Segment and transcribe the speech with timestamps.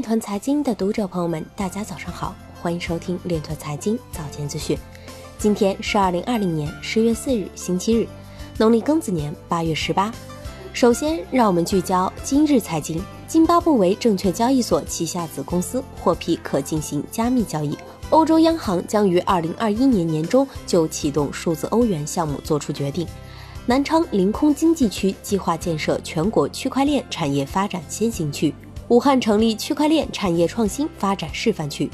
[0.00, 4.74] 链团财经的读者朋友们，大家早上好，欢迎收听链团财经早间资讯。
[5.36, 8.08] 今天是二零二零年十月四日，星期日，
[8.56, 10.10] 农历庚子年八月十八。
[10.72, 12.98] 首先，让我们聚焦今日财经。
[13.28, 17.76] 津巴布韦证券交易所旗下子公司获批可进行加密交易。
[18.08, 23.06] 欧洲央行将于二零二一年年中就启动数字欧元项目作出决定。
[23.66, 28.54] 南昌临空经济区计划建设全国区块链产业发展先行区。
[28.90, 31.88] 武汉成立区块链产业创新发展示范区。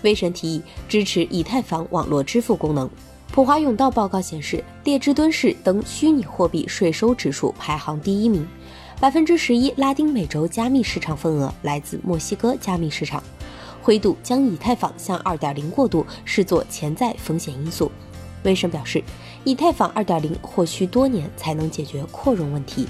[0.00, 2.88] 威神提议支持以太坊网络支付功能。
[3.30, 8.48] 普华永道报告显示，列支敦士登虚拟货币税收指数排行第一名。
[8.98, 13.22] 百分之十一拉丁美洲加密市场份额来自墨西哥加密市场。
[13.82, 17.92] 灰度将以太坊向二点零过渡视作潜在风险因素。
[18.44, 19.04] 威神表示，
[19.44, 22.86] 以太坊二点零或需多年才能解决扩容问题。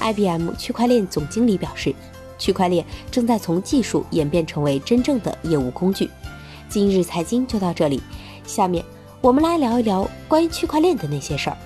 [0.00, 1.94] IBM 区块链总经理表示。
[2.40, 6.10] 区块链正在从技术演变成为真正的业务工具。
[6.68, 8.02] 今日财经就到这里，
[8.44, 8.84] 下面
[9.20, 11.56] 我们来聊一聊关于区块链的那些事儿。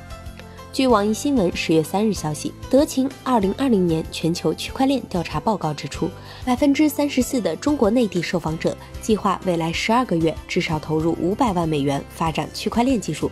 [0.74, 6.10] 据网易新闻十月三日消息，德勤二零二零年全球区块链调查报告指出，
[6.44, 13.30] 百分之三十四的中国内地受访者计划未来十二个月至少投入五百万美元发展区块链技术，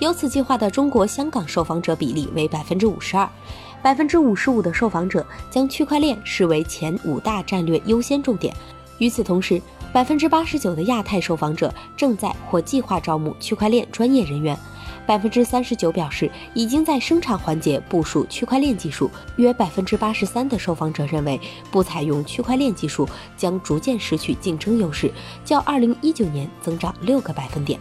[0.00, 3.26] 有此计划的中国香港受访者比例为百分之五十二。
[3.82, 8.54] 百分之五十五的受访者将区块链视为前五大战略优先重点。
[8.98, 9.58] 与此同时，
[9.94, 14.54] 百分之八十九的亚太受访者正在或计划招募区块链专业人员。
[15.06, 19.10] 百分之三十九表示已经在生产环节部署区块链技术。
[19.36, 25.10] 约百分之八十三的受访者认为，不采用区块链技术将逐渐失去竞争优势，
[25.44, 27.78] 较二零一九年增长六个百分点。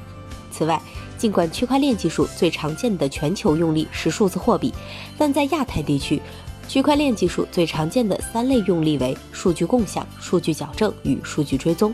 [0.51, 0.81] 此外，
[1.17, 4.73] 尽管区块链技术最常见的全球用例是数字货币，
[5.17, 6.21] 但在亚太地区，
[6.67, 11.93] 区块链技术最常见的三类用例为数据共享、数据矫正与数据追踪。